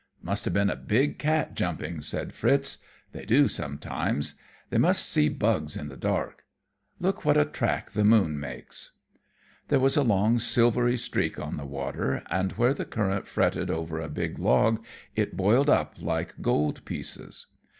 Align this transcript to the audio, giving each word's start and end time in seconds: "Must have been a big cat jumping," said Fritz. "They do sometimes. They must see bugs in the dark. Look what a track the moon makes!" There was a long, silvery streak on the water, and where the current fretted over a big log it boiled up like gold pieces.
"Must 0.23 0.45
have 0.45 0.53
been 0.55 0.71
a 0.71 0.75
big 0.75 1.19
cat 1.19 1.53
jumping," 1.53 2.01
said 2.01 2.33
Fritz. 2.33 2.79
"They 3.11 3.23
do 3.23 3.47
sometimes. 3.47 4.33
They 4.71 4.79
must 4.79 5.07
see 5.07 5.29
bugs 5.29 5.77
in 5.77 5.89
the 5.89 5.95
dark. 5.95 6.43
Look 6.99 7.23
what 7.23 7.37
a 7.37 7.45
track 7.45 7.91
the 7.91 8.03
moon 8.03 8.39
makes!" 8.39 8.93
There 9.67 9.79
was 9.79 9.95
a 9.95 10.01
long, 10.01 10.39
silvery 10.39 10.97
streak 10.97 11.37
on 11.39 11.57
the 11.57 11.67
water, 11.67 12.23
and 12.31 12.53
where 12.53 12.73
the 12.73 12.83
current 12.83 13.27
fretted 13.27 13.69
over 13.69 14.01
a 14.01 14.09
big 14.09 14.39
log 14.39 14.83
it 15.15 15.37
boiled 15.37 15.69
up 15.69 16.01
like 16.01 16.41
gold 16.41 16.83
pieces. 16.83 17.45